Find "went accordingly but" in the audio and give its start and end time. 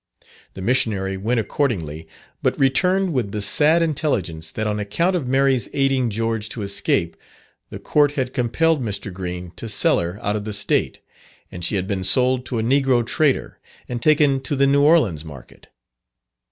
1.15-2.59